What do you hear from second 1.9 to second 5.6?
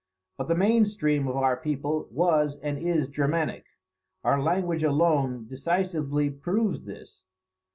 was and is Germanic. Our language alone